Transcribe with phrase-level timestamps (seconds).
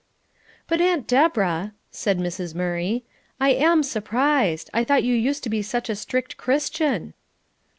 [0.67, 2.55] "But Aunt Deborah," said Mrs.
[2.55, 3.05] Murray,
[3.39, 4.67] "I am surprised.
[4.73, 7.13] I thought you used to be such a strict Christian."